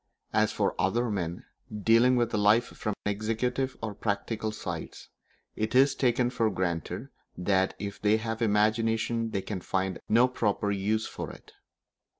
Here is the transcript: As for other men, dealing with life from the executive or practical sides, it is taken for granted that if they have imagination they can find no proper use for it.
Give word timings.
As 0.33 0.51
for 0.51 0.73
other 0.79 1.11
men, 1.11 1.43
dealing 1.71 2.15
with 2.15 2.33
life 2.33 2.65
from 2.65 2.95
the 3.05 3.11
executive 3.11 3.77
or 3.83 3.93
practical 3.93 4.51
sides, 4.51 5.09
it 5.55 5.75
is 5.75 5.93
taken 5.93 6.31
for 6.31 6.49
granted 6.49 7.09
that 7.37 7.75
if 7.77 8.01
they 8.01 8.17
have 8.17 8.41
imagination 8.41 9.29
they 9.29 9.43
can 9.43 9.61
find 9.61 9.99
no 10.09 10.27
proper 10.27 10.71
use 10.71 11.05
for 11.05 11.29
it. 11.29 11.51